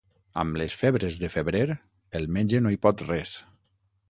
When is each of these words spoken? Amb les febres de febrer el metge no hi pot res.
Amb 0.43 0.55
les 0.61 0.75
febres 0.79 1.19
de 1.25 1.29
febrer 1.35 1.63
el 2.21 2.27
metge 2.39 2.63
no 2.65 2.73
hi 2.77 2.83
pot 2.87 3.05
res. 3.15 3.37